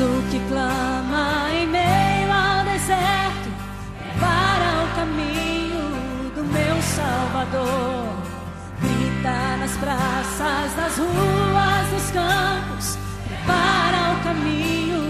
Do 0.00 0.30
que 0.30 0.40
clama 0.48 1.50
em 1.52 1.66
meio 1.66 2.32
ao 2.32 2.64
deserto, 2.64 3.48
para 4.18 4.84
o 4.84 4.86
caminho 4.96 6.30
do 6.34 6.42
meu 6.42 6.76
Salvador. 6.80 8.08
Grita 8.80 9.56
nas 9.58 9.76
praças, 9.76 10.74
nas 10.74 10.96
ruas, 10.96 11.92
nos 11.92 12.10
campos, 12.12 12.98
para 13.46 14.12
o 14.14 14.24
caminho 14.24 15.02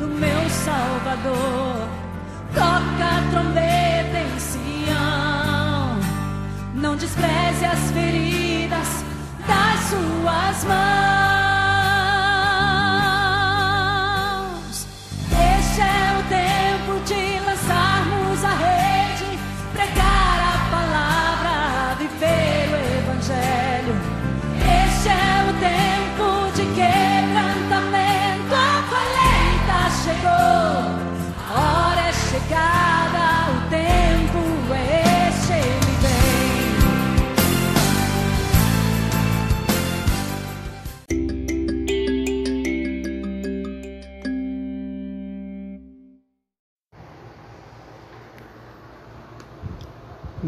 do 0.00 0.08
meu 0.08 0.50
Salvador. 0.50 1.88
Toca 2.52 3.04
a 3.04 3.30
trombeta 3.30 4.18
em 4.26 4.38
Sião, 4.40 6.00
não 6.74 6.96
despreze 6.96 7.64
as 7.64 7.92
feridas 7.92 9.04
das 9.46 9.78
suas 9.88 10.64
mãos. 10.64 11.31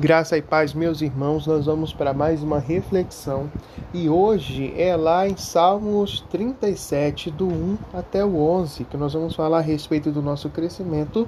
Graça 0.04 0.36
e 0.36 0.42
paz, 0.42 0.74
meus 0.74 1.00
irmãos, 1.00 1.46
nós 1.46 1.64
vamos 1.64 1.94
para 1.94 2.12
mais 2.12 2.42
uma 2.42 2.58
reflexão 2.58 3.50
e 3.94 4.06
hoje 4.06 4.70
é 4.76 4.94
lá 4.94 5.26
em 5.26 5.34
Salmos 5.34 6.20
37, 6.28 7.30
do 7.30 7.46
1 7.46 7.78
até 7.94 8.22
o 8.22 8.36
11, 8.36 8.84
que 8.84 8.98
nós 8.98 9.14
vamos 9.14 9.34
falar 9.34 9.60
a 9.60 9.62
respeito 9.62 10.12
do 10.12 10.20
nosso 10.20 10.50
crescimento 10.50 11.26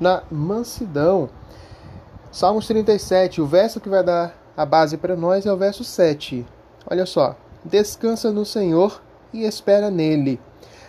na 0.00 0.24
mansidão. 0.28 1.28
Salmos 2.32 2.66
37, 2.66 3.40
o 3.40 3.46
verso 3.46 3.78
que 3.78 3.88
vai 3.88 4.02
dar 4.02 4.36
a 4.56 4.66
base 4.66 4.96
para 4.96 5.14
nós 5.14 5.46
é 5.46 5.52
o 5.52 5.56
verso 5.56 5.84
7. 5.84 6.44
Olha 6.90 7.06
só: 7.06 7.36
Descansa 7.64 8.32
no 8.32 8.44
Senhor 8.44 9.00
e 9.32 9.44
espera 9.44 9.88
nele. 9.88 10.40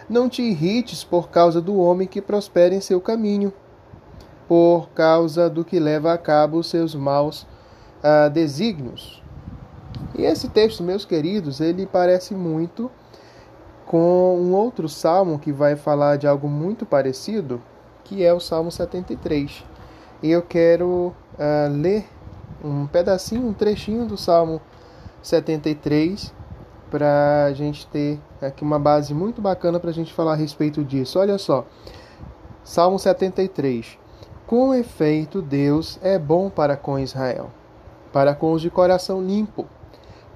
Não 0.09 0.27
te 0.27 0.41
irrites 0.41 1.03
por 1.03 1.29
causa 1.29 1.61
do 1.61 1.77
homem 1.77 2.07
que 2.07 2.19
prospera 2.19 2.73
em 2.73 2.81
seu 2.81 2.99
caminho 2.99 3.53
por 4.47 4.89
causa 4.89 5.49
do 5.49 5.65
que 5.65 5.79
leva 5.79 6.13
a 6.13 6.17
cabo 6.17 6.57
os 6.57 6.67
seus 6.67 6.95
maus 6.95 7.45
uh, 8.03 8.29
desígnios. 8.29 9.21
E 10.15 10.23
esse 10.23 10.47
texto, 10.49 10.83
meus 10.83 11.05
queridos, 11.05 11.59
ele 11.59 11.85
parece 11.85 12.33
muito 12.33 12.89
com 13.85 14.37
um 14.37 14.53
outro 14.53 14.87
salmo 14.89 15.39
que 15.39 15.51
vai 15.51 15.75
falar 15.75 16.17
de 16.17 16.27
algo 16.27 16.47
muito 16.47 16.85
parecido, 16.85 17.61
que 18.03 18.23
é 18.23 18.33
o 18.33 18.39
Salmo 18.39 18.71
73. 18.71 19.63
E 20.21 20.31
eu 20.31 20.41
quero 20.41 21.13
uh, 21.35 21.71
ler 21.71 22.05
um 22.63 22.87
pedacinho, 22.87 23.47
um 23.47 23.53
trechinho 23.53 24.05
do 24.05 24.17
Salmo 24.17 24.61
73 25.21 26.33
para 26.89 27.45
a 27.45 27.53
gente 27.53 27.85
ter 27.87 28.19
aqui 28.41 28.63
uma 28.63 28.79
base 28.79 29.13
muito 29.13 29.41
bacana 29.41 29.79
para 29.79 29.89
a 29.89 29.93
gente 29.93 30.13
falar 30.13 30.33
a 30.33 30.35
respeito 30.35 30.83
disso. 30.83 31.19
Olha 31.19 31.37
só, 31.37 31.65
Salmo 32.63 32.97
73. 32.97 33.97
Com 34.47 34.73
efeito, 34.73 35.41
Deus 35.41 35.99
é 36.01 36.17
bom 36.17 36.49
para 36.49 36.77
com 36.77 36.97
Israel, 36.97 37.51
para 38.13 38.33
com 38.33 38.53
os 38.53 38.61
de 38.61 38.69
coração 38.69 39.21
limpo. 39.21 39.65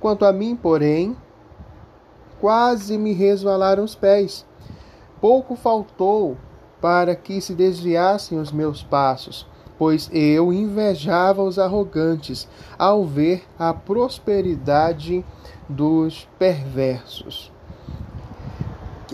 Quanto 0.02 0.26
a 0.26 0.34
mim, 0.34 0.54
porém, 0.54 1.16
quase 2.38 2.98
me 2.98 3.14
resvalaram 3.14 3.86
os 3.86 3.96
pés. 3.96 4.46
Pouco 5.22 5.56
faltou 5.56 6.36
para 6.82 7.16
que 7.16 7.40
se 7.40 7.56
desviassem 7.56 8.38
os 8.38 8.52
meus 8.52 8.84
passos, 8.84 9.48
pois 9.78 10.10
eu 10.12 10.52
invejava 10.52 11.42
os 11.42 11.58
arrogantes 11.58 12.50
ao 12.78 13.06
ver 13.06 13.46
a 13.58 13.74
prosperidade 13.74 15.24
dos 15.70 16.28
perversos. 16.38 17.50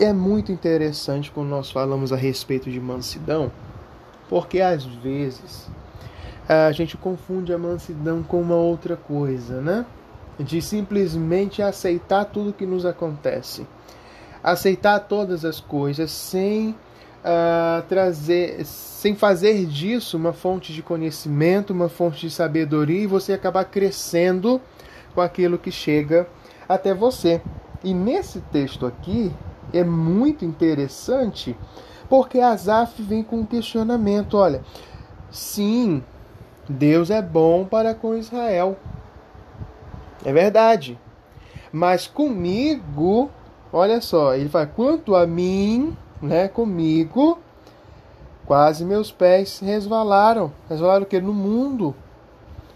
É 0.00 0.12
muito 0.12 0.50
interessante 0.50 1.30
quando 1.30 1.50
nós 1.50 1.70
falamos 1.70 2.12
a 2.12 2.16
respeito 2.16 2.68
de 2.68 2.80
mansidão 2.80 3.52
porque 4.28 4.60
às 4.60 4.84
vezes 4.84 5.68
a 6.48 6.72
gente 6.72 6.96
confunde 6.96 7.52
a 7.52 7.58
mansidão 7.58 8.22
com 8.22 8.40
uma 8.40 8.54
outra 8.54 8.96
coisa, 8.96 9.60
né? 9.60 9.84
De 10.38 10.62
simplesmente 10.62 11.60
aceitar 11.60 12.24
tudo 12.24 12.52
que 12.52 12.64
nos 12.64 12.86
acontece, 12.86 13.66
aceitar 14.42 15.00
todas 15.00 15.44
as 15.44 15.60
coisas 15.60 16.10
sem 16.10 16.70
uh, 16.70 17.82
trazer, 17.88 18.64
sem 18.64 19.14
fazer 19.14 19.66
disso 19.66 20.16
uma 20.16 20.32
fonte 20.32 20.72
de 20.72 20.82
conhecimento, 20.82 21.72
uma 21.72 21.88
fonte 21.88 22.20
de 22.20 22.30
sabedoria 22.30 23.02
e 23.02 23.06
você 23.06 23.32
acabar 23.34 23.64
crescendo 23.64 24.60
com 25.14 25.20
aquilo 25.20 25.58
que 25.58 25.70
chega 25.70 26.26
até 26.68 26.94
você. 26.94 27.42
E 27.84 27.92
nesse 27.92 28.40
texto 28.52 28.86
aqui 28.86 29.32
é 29.72 29.84
muito 29.84 30.44
interessante 30.44 31.54
porque 32.08 32.40
Asaf 32.40 33.02
vem 33.02 33.22
com 33.22 33.40
um 33.40 33.46
questionamento: 33.46 34.36
olha, 34.36 34.62
sim, 35.30 36.02
Deus 36.68 37.10
é 37.10 37.22
bom 37.22 37.64
para 37.64 37.94
com 37.94 38.14
Israel. 38.14 38.76
É 40.24 40.32
verdade. 40.32 40.98
Mas 41.72 42.06
comigo, 42.06 43.30
olha 43.72 44.00
só, 44.00 44.34
ele 44.34 44.48
fala: 44.48 44.66
quanto 44.66 45.14
a 45.14 45.26
mim, 45.26 45.96
né, 46.20 46.48
comigo, 46.48 47.38
quase 48.46 48.84
meus 48.84 49.12
pés 49.12 49.60
resvalaram. 49.60 50.52
Resvalaram 50.68 51.02
o 51.02 51.06
que? 51.06 51.20
No 51.20 51.34
mundo. 51.34 51.94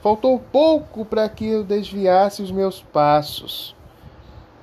Faltou 0.02 0.38
pouco 0.38 1.04
para 1.04 1.28
que 1.28 1.46
eu 1.46 1.62
desviasse 1.62 2.42
os 2.42 2.50
meus 2.50 2.82
passos. 2.82 3.74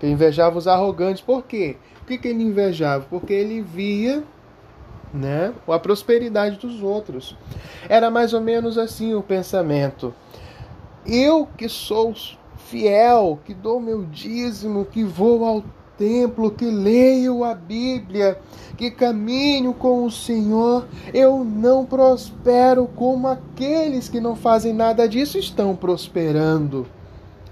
Eu 0.02 0.10
invejava 0.10 0.58
os 0.58 0.68
arrogantes. 0.68 1.22
Por 1.22 1.44
quê? 1.44 1.78
Por 2.00 2.08
que, 2.08 2.18
que 2.18 2.28
ele 2.28 2.44
invejava? 2.44 3.06
Porque 3.10 3.34
ele 3.34 3.62
via 3.62 4.24
né? 5.14 5.54
Ou 5.66 5.74
a 5.74 5.80
prosperidade 5.80 6.58
dos 6.58 6.82
outros. 6.82 7.36
Era 7.88 8.10
mais 8.10 8.34
ou 8.34 8.42
menos 8.42 8.78
assim 8.78 9.14
o 9.14 9.22
pensamento. 9.22 10.14
Eu 11.06 11.48
que 11.58 11.68
sou 11.68 12.14
fiel, 12.58 13.40
que 13.46 13.54
dou 13.54 13.80
meu 13.80 14.06
dízimo, 14.06 14.86
que 14.86 15.04
vou 15.04 15.44
ao 15.46 15.64
templo, 15.98 16.52
que 16.52 16.66
leio 16.66 17.44
a 17.44 17.54
Bíblia, 17.54 18.40
que 18.78 18.90
caminho 18.90 19.74
com 19.74 20.06
o 20.06 20.12
Senhor, 20.12 20.88
eu 21.14 21.44
não 21.44 21.86
prospero 21.86 22.88
como 22.96 23.28
aqueles 23.28 24.08
que 24.08 24.22
não 24.22 24.36
fazem 24.36 24.72
nada 24.72 25.08
disso 25.10 25.38
estão 25.38 25.76
prosperando. 25.76 26.88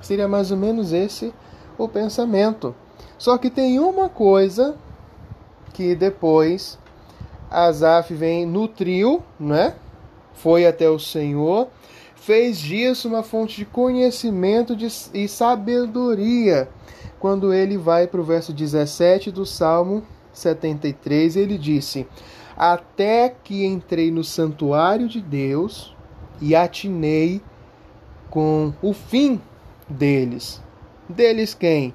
Seria 0.02 0.28
mais 0.28 0.52
ou 0.52 0.58
menos 0.58 0.94
esse 0.94 1.34
o 1.78 1.90
pensamento. 1.90 2.74
Só 3.18 3.38
que 3.38 3.50
tem 3.50 3.80
uma 3.80 4.08
coisa 4.08 4.76
que 5.74 5.94
depois 5.94 6.80
Asaf 7.50 8.14
vem 8.14 8.46
nutriu, 8.46 9.24
né? 9.40 9.76
Foi 10.34 10.66
até 10.66 10.90
o 10.90 11.00
Senhor, 11.00 11.68
fez 12.16 12.60
disso 12.60 13.08
uma 13.08 13.24
fonte 13.24 13.58
de 13.58 13.66
conhecimento 13.66 14.76
de, 14.76 14.88
e 15.14 15.28
sabedoria. 15.28 16.70
Quando 17.20 17.54
ele 17.54 17.78
vai 17.78 18.06
para 18.06 18.22
o 18.22 18.24
verso 18.24 18.54
17 18.54 19.32
do 19.32 19.46
Salmo 19.46 20.04
73, 20.34 21.36
ele 21.36 21.58
disse: 21.58 22.06
Até 22.56 23.34
que 23.44 23.66
entrei 23.66 24.12
no 24.12 24.24
santuário 24.24 25.08
de 25.08 25.22
Deus 25.22 25.96
e 26.40 26.56
atinei 26.56 27.42
com 28.30 28.74
o 28.82 28.94
fim 28.94 29.42
deles. 29.90 30.62
Deles 31.10 31.54
quem? 31.54 31.94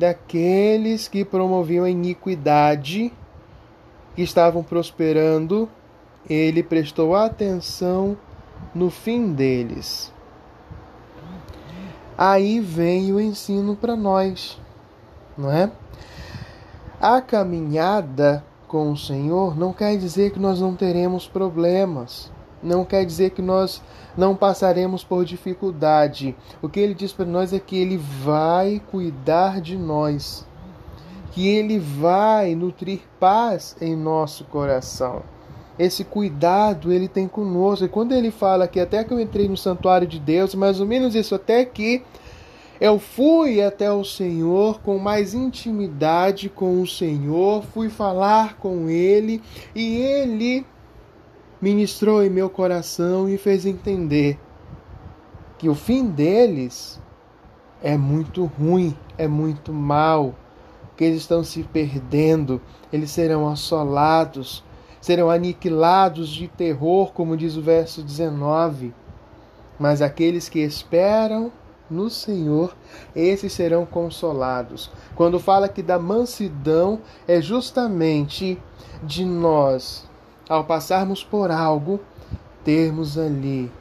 daqueles 0.00 1.06
que 1.08 1.24
promoviam 1.24 1.84
a 1.84 1.90
iniquidade, 1.90 3.12
que 4.14 4.22
estavam 4.22 4.62
prosperando, 4.62 5.68
ele 6.28 6.62
prestou 6.62 7.14
atenção 7.14 8.16
no 8.74 8.90
fim 8.90 9.32
deles. 9.32 10.12
Aí 12.16 12.60
vem 12.60 13.12
o 13.12 13.20
ensino 13.20 13.74
para 13.74 13.96
nós, 13.96 14.60
não 15.36 15.50
é? 15.50 15.70
A 17.00 17.20
caminhada 17.22 18.44
com 18.68 18.92
o 18.92 18.96
Senhor 18.96 19.58
não 19.58 19.72
quer 19.72 19.96
dizer 19.96 20.32
que 20.32 20.38
nós 20.38 20.60
não 20.60 20.76
teremos 20.76 21.26
problemas, 21.26 22.30
não 22.62 22.84
quer 22.84 23.06
dizer 23.06 23.30
que 23.30 23.40
nós 23.40 23.82
não 24.16 24.36
passaremos 24.36 25.02
por 25.02 25.24
dificuldade. 25.24 26.36
O 26.60 26.68
que 26.68 26.78
ele 26.78 26.94
diz 26.94 27.12
para 27.12 27.24
nós 27.24 27.52
é 27.52 27.58
que 27.58 27.76
ele 27.76 27.96
vai 27.96 28.82
cuidar 28.90 29.60
de 29.60 29.76
nós, 29.78 30.46
que 31.30 31.46
ele 31.46 31.78
vai 31.78 32.54
nutrir 32.54 33.00
paz 33.18 33.76
em 33.80 33.96
nosso 33.96 34.44
coração. 34.44 35.22
Esse 35.78 36.04
cuidado 36.04 36.92
ele 36.92 37.08
tem 37.08 37.26
conosco. 37.26 37.84
E 37.84 37.88
quando 37.88 38.12
ele 38.12 38.30
fala 38.30 38.68
que 38.68 38.78
até 38.78 39.02
que 39.02 39.12
eu 39.12 39.20
entrei 39.20 39.48
no 39.48 39.56
santuário 39.56 40.06
de 40.06 40.18
Deus, 40.18 40.54
mais 40.54 40.80
ou 40.80 40.86
menos 40.86 41.14
isso, 41.14 41.34
até 41.34 41.64
que 41.64 42.02
eu 42.80 42.98
fui 42.98 43.62
até 43.62 43.90
o 43.92 44.04
Senhor 44.04 44.80
com 44.80 44.98
mais 44.98 45.34
intimidade 45.34 46.48
com 46.48 46.80
o 46.80 46.86
Senhor, 46.86 47.62
fui 47.62 47.88
falar 47.88 48.56
com 48.56 48.88
Ele 48.88 49.42
e 49.74 49.96
Ele 49.96 50.66
ministrou 51.60 52.24
em 52.24 52.30
meu 52.30 52.48
coração 52.48 53.28
e 53.28 53.36
fez 53.36 53.66
entender 53.66 54.38
que 55.58 55.68
o 55.68 55.74
fim 55.74 56.06
deles 56.06 56.98
é 57.82 57.98
muito 57.98 58.46
ruim, 58.46 58.96
é 59.18 59.28
muito 59.28 59.72
mal, 59.72 60.34
que 61.00 61.04
eles 61.04 61.22
estão 61.22 61.42
se 61.42 61.62
perdendo, 61.62 62.60
eles 62.92 63.10
serão 63.10 63.48
assolados, 63.48 64.62
serão 65.00 65.30
aniquilados 65.30 66.28
de 66.28 66.46
terror, 66.46 67.14
como 67.14 67.38
diz 67.38 67.56
o 67.56 67.62
verso 67.62 68.02
19. 68.02 68.92
Mas 69.78 70.02
aqueles 70.02 70.46
que 70.46 70.58
esperam 70.58 71.50
no 71.88 72.10
Senhor, 72.10 72.76
esses 73.16 73.50
serão 73.50 73.86
consolados. 73.86 74.90
Quando 75.14 75.40
fala 75.40 75.70
que 75.70 75.82
da 75.82 75.98
mansidão 75.98 77.00
é 77.26 77.40
justamente 77.40 78.58
de 79.02 79.24
nós 79.24 80.06
ao 80.50 80.64
passarmos 80.64 81.24
por 81.24 81.50
algo, 81.50 81.98
termos 82.62 83.16
ali 83.16 83.72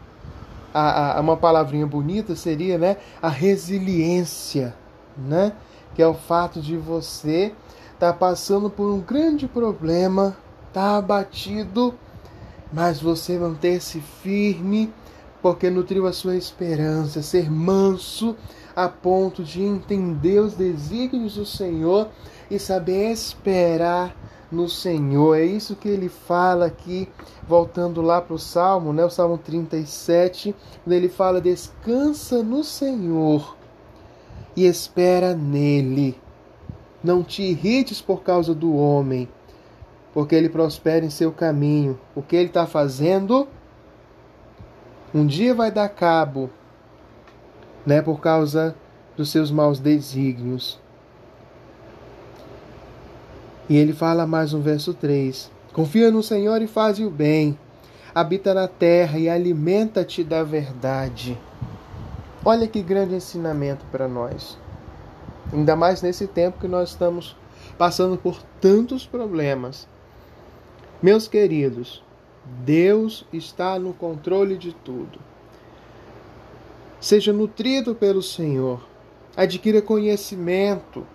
a, 0.74 1.18
a, 1.18 1.20
uma 1.20 1.36
palavrinha 1.36 1.86
bonita 1.86 2.34
seria 2.34 2.78
né, 2.78 2.96
a 3.22 3.28
resiliência, 3.28 4.74
né? 5.18 5.52
Que 5.94 6.02
é 6.02 6.08
o 6.08 6.14
fato 6.14 6.62
de 6.62 6.78
você 6.78 7.54
estar 7.94 8.14
tá 8.14 8.14
passando 8.14 8.70
por 8.70 8.90
um 8.90 9.02
grande 9.02 9.48
problema, 9.48 10.38
tá 10.72 10.98
abatido, 10.98 11.94
mas 12.72 13.02
você 13.02 13.38
manter-se 13.38 14.00
firme, 14.00 14.94
porque 15.42 15.70
nutriu 15.70 16.08
a 16.08 16.14
sua 16.14 16.36
esperança, 16.36 17.22
ser 17.22 17.52
manso 17.52 18.36
a 18.76 18.88
ponto 18.88 19.44
de 19.44 19.62
entender 19.62 20.40
os 20.40 20.54
desígnios 20.54 21.36
do 21.36 21.46
Senhor 21.46 22.08
e 22.50 22.58
saber 22.58 23.12
esperar 23.12 24.16
no 24.52 24.70
Senhor. 24.70 25.36
É 25.38 25.44
isso 25.44 25.76
que 25.76 25.90
ele 25.90 26.10
fala 26.10 26.68
aqui, 26.68 27.10
voltando 27.48 28.02
lá 28.02 28.22
para 28.22 28.34
o 28.34 28.40
Salmo, 28.40 28.94
né? 28.94 29.04
o 29.04 29.10
Salmo 29.10 29.38
37, 29.38 30.56
quando 30.84 30.94
ele 30.94 31.10
fala: 31.10 31.42
Descansa 31.42 32.42
no 32.42 32.64
Senhor 32.64 33.59
e 34.60 34.66
espera 34.66 35.34
nele. 35.34 36.20
Não 37.02 37.24
te 37.24 37.44
irrites 37.44 38.02
por 38.02 38.24
causa 38.24 38.54
do 38.54 38.76
homem, 38.76 39.30
porque 40.14 40.36
ele 40.36 40.50
prospera 40.50 41.06
em 41.06 41.10
seu 41.10 41.32
caminho. 41.32 41.98
O 42.14 42.22
que 42.22 42.36
ele 42.36 42.48
está 42.48 42.68
fazendo, 42.68 43.48
um 45.16 45.26
dia 45.26 45.56
vai 45.56 45.72
dar 45.72 45.88
cabo, 45.88 46.50
né? 47.86 48.02
Por 48.02 48.20
causa 48.20 48.76
dos 49.16 49.32
seus 49.32 49.50
maus 49.50 49.80
desígnios. 49.80 50.78
E 53.70 53.78
ele 53.78 53.94
fala 53.94 54.28
mais 54.28 54.52
no 54.52 54.60
verso 54.60 54.94
3: 54.94 55.50
Confia 55.72 56.12
no 56.12 56.22
Senhor 56.22 56.62
e 56.62 56.68
faz 56.68 57.00
o 57.00 57.10
bem, 57.10 57.58
habita 58.14 58.54
na 58.54 58.68
terra 58.68 59.18
e 59.18 59.30
alimenta-te 59.30 60.22
da 60.22 60.44
verdade. 60.44 61.38
Olha 62.44 62.68
que 62.68 62.82
grande 62.82 63.16
ensinamento 63.16 63.86
para 63.92 64.08
nós. 64.08 64.58
Ainda 65.52 65.76
mais 65.76 66.02
nesse 66.02 66.26
tempo 66.26 66.60
que 66.60 66.68
nós 66.68 66.90
estamos 66.90 67.36
passando 67.78 68.18
por 68.18 68.42
tantos 68.62 69.06
problemas. 69.06 69.88
Meus 71.02 71.28
queridos, 71.28 72.02
Deus 72.64 73.26
está 73.34 73.78
no 73.78 73.94
controle 73.94 74.58
de 74.58 74.74
tudo. 74.74 75.20
Seja 77.02 77.34
nutrido 77.34 77.94
pelo 77.94 78.22
Senhor, 78.22 78.86
adquira 79.36 79.82
conhecimento, 79.82 81.06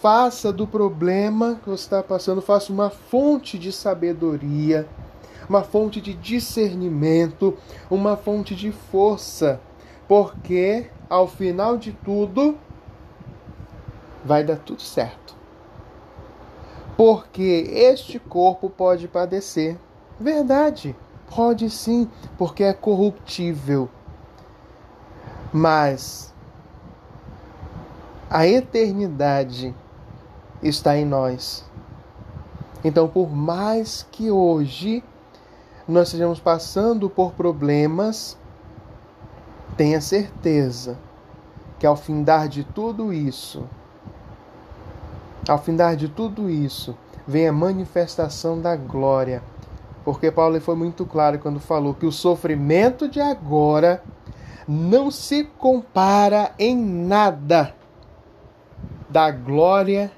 faça 0.00 0.52
do 0.52 0.66
problema 0.66 1.60
que 1.62 1.70
você 1.70 1.84
está 1.84 2.02
passando, 2.02 2.42
faça 2.42 2.72
uma 2.72 2.90
fonte 2.90 3.58
de 3.58 3.72
sabedoria, 3.72 4.86
uma 5.48 5.62
fonte 5.62 6.00
de 6.00 6.14
discernimento, 6.14 7.56
uma 7.90 8.16
fonte 8.16 8.54
de 8.54 8.70
força, 8.70 9.60
porque 10.08 10.90
ao 11.08 11.26
final 11.26 11.76
de 11.76 11.92
tudo 11.92 12.56
vai 14.24 14.44
dar 14.44 14.56
tudo 14.56 14.82
certo. 14.82 15.34
Porque 16.96 17.66
este 17.72 18.18
corpo 18.18 18.68
pode 18.70 19.08
padecer. 19.08 19.78
Verdade, 20.20 20.94
pode 21.34 21.68
sim, 21.70 22.08
porque 22.36 22.62
é 22.62 22.72
corruptível. 22.72 23.88
Mas 25.52 26.32
a 28.30 28.46
eternidade 28.46 29.74
está 30.62 30.96
em 30.96 31.04
nós. 31.04 31.64
Então, 32.84 33.06
por 33.06 33.30
mais 33.30 34.06
que 34.10 34.30
hoje 34.30 35.04
nós 35.86 36.08
estejamos 36.08 36.40
passando 36.40 37.10
por 37.10 37.32
problemas, 37.32 38.38
tenha 39.76 40.00
certeza 40.00 40.98
que 41.78 41.86
ao 41.86 41.96
findar 41.96 42.48
de 42.48 42.62
tudo 42.62 43.12
isso, 43.12 43.64
ao 45.48 45.58
findar 45.58 45.96
de 45.96 46.08
tudo 46.08 46.48
isso, 46.48 46.96
vem 47.26 47.48
a 47.48 47.52
manifestação 47.52 48.60
da 48.60 48.76
glória. 48.76 49.42
Porque 50.04 50.30
Paulo 50.30 50.60
foi 50.60 50.74
muito 50.74 51.06
claro 51.06 51.38
quando 51.38 51.60
falou 51.60 51.94
que 51.94 52.06
o 52.06 52.12
sofrimento 52.12 53.08
de 53.08 53.20
agora 53.20 54.02
não 54.66 55.10
se 55.10 55.44
compara 55.44 56.52
em 56.58 56.76
nada 56.76 57.74
da 59.08 59.30
glória 59.30 60.10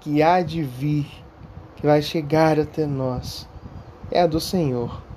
que 0.00 0.22
há 0.22 0.42
de 0.42 0.62
vir, 0.62 1.06
que 1.76 1.86
vai 1.86 2.00
chegar 2.02 2.58
até 2.58 2.86
nós, 2.86 3.48
é 4.10 4.22
a 4.22 4.26
do 4.26 4.40
Senhor. 4.40 5.07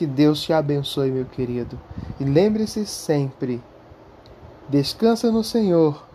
Que 0.00 0.06
Deus 0.06 0.40
te 0.40 0.50
abençoe, 0.50 1.10
meu 1.10 1.26
querido. 1.26 1.78
E 2.18 2.24
lembre-se 2.24 2.86
sempre: 2.86 3.62
descansa 4.66 5.30
no 5.30 5.44
Senhor 5.44 6.06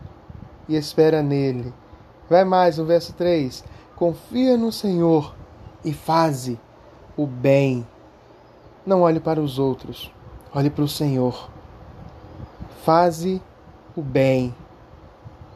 e 0.68 0.76
espera 0.76 1.22
nele. 1.22 1.72
Vai 2.28 2.44
mais 2.44 2.80
no 2.80 2.86
verso 2.86 3.14
3: 3.14 3.64
confia 3.96 4.58
no 4.58 4.72
Senhor 4.72 5.36
e 5.84 5.94
faze 5.94 6.60
o 7.16 7.28
bem. 7.28 7.86
Não 8.84 9.04
olhe 9.04 9.20
para 9.20 9.40
os 9.40 9.60
outros, 9.60 10.12
olhe 10.52 10.72
para 10.72 10.84
o 10.84 10.90
Senhor. 10.90 11.48
Faze 12.84 13.40
o 13.96 14.02
bem. 14.02 14.56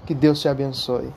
Que 0.06 0.14
Deus 0.14 0.40
te 0.40 0.48
abençoe. 0.48 1.12